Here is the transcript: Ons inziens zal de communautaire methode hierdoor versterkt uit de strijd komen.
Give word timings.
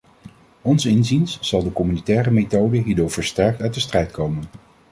Ons 0.61 0.85
inziens 0.85 1.37
zal 1.41 1.63
de 1.63 1.73
communautaire 1.73 2.31
methode 2.31 2.77
hierdoor 2.77 3.09
versterkt 3.09 3.61
uit 3.61 3.73
de 3.73 3.79
strijd 3.79 4.11
komen. 4.11 4.43